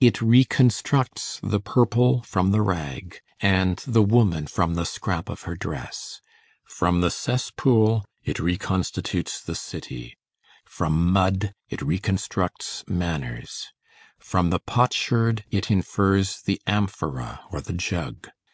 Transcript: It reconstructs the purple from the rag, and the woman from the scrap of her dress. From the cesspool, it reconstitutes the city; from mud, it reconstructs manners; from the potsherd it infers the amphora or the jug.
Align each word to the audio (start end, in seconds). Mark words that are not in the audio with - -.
It 0.00 0.20
reconstructs 0.20 1.40
the 1.42 1.58
purple 1.58 2.20
from 2.24 2.50
the 2.50 2.60
rag, 2.60 3.20
and 3.40 3.78
the 3.86 4.02
woman 4.02 4.46
from 4.46 4.74
the 4.74 4.84
scrap 4.84 5.30
of 5.30 5.44
her 5.44 5.56
dress. 5.56 6.20
From 6.68 7.00
the 7.00 7.10
cesspool, 7.10 8.04
it 8.22 8.36
reconstitutes 8.36 9.42
the 9.42 9.54
city; 9.54 10.18
from 10.66 11.10
mud, 11.10 11.54
it 11.70 11.80
reconstructs 11.80 12.84
manners; 12.86 13.68
from 14.18 14.50
the 14.50 14.58
potsherd 14.60 15.44
it 15.50 15.70
infers 15.70 16.42
the 16.42 16.60
amphora 16.66 17.40
or 17.50 17.62
the 17.62 17.72
jug. 17.72 18.28